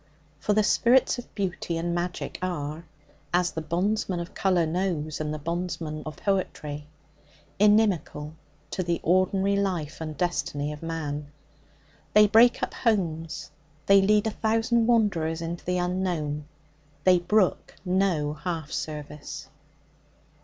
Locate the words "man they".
10.81-12.25